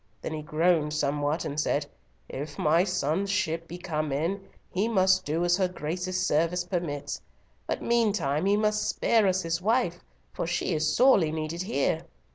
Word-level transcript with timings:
then 0.23 0.33
he 0.33 0.41
groaned 0.41 0.91
somewhat, 0.93 1.45
and 1.45 1.59
said, 1.59 1.85
'If 2.27 2.57
my 2.57 2.83
son's 2.83 3.29
ship 3.29 3.67
be 3.67 3.77
come 3.77 4.11
in, 4.11 4.41
he 4.71 4.87
must 4.87 5.25
do 5.25 5.45
as 5.45 5.57
her 5.57 5.67
Grace's 5.67 6.25
service 6.25 6.63
permits, 6.63 7.21
but 7.67 7.83
meantime 7.83 8.47
he 8.47 8.57
must 8.57 8.89
spare 8.89 9.27
us 9.27 9.43
his 9.43 9.61
wife, 9.61 9.99
for 10.33 10.47
she 10.47 10.73
is 10.73 10.95
sorely 10.95 11.31
needed 11.31 11.61
here.' 11.61 12.03